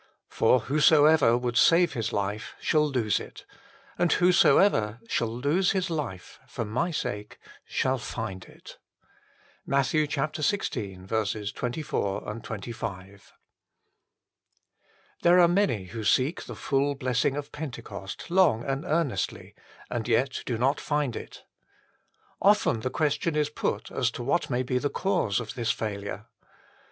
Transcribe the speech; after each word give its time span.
For 0.29 0.61
whosoever 0.61 1.37
would 1.37 1.57
save 1.57 1.93
his 1.93 2.11
life 2.11 2.55
shall 2.59 2.87
lose 2.89 3.19
it. 3.19 3.45
and 3.99 4.11
whosoever 4.11 4.99
shall 5.07 5.27
lose 5.27 5.73
his 5.73 5.91
life 5.91 6.39
for 6.47 6.65
My 6.65 6.89
sake 6.89 7.37
shall 7.65 7.99
find 7.99 8.43
it." 8.45 8.79
MATT. 9.67 10.07
xvi. 10.07 11.51
24, 11.53 12.39
25. 12.41 13.05
FT! 13.13 13.31
HERE 15.21 15.39
are 15.39 15.47
many 15.47 15.85
who 15.85 16.03
seek 16.03 16.45
the 16.45 16.55
full 16.55 16.95
blessing 16.95 17.35
of 17.37 17.51
Pentecost 17.51 18.31
long 18.31 18.63
and 18.65 18.83
earnestly 18.85 19.53
and 19.91 20.07
yet 20.07 20.41
do 20.47 20.57
not 20.57 20.79
find 20.81 21.15
it. 21.15 21.43
Often 22.41 22.79
the 22.79 22.89
question 22.89 23.35
is 23.35 23.51
put 23.51 23.91
as 23.91 24.09
to 24.09 24.23
what 24.23 24.49
may 24.49 24.63
be 24.63 24.79
the 24.79 24.89
cause 24.89 25.39
of 25.39 25.53
this 25.53 25.69
failure. 25.69 26.25